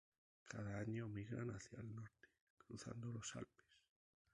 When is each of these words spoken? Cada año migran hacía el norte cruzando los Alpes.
Cada 0.47 0.79
año 0.79 1.07
migran 1.07 1.51
hacía 1.51 1.77
el 1.79 1.93
norte 1.93 2.29
cruzando 2.57 3.11
los 3.11 3.35
Alpes. 3.35 3.67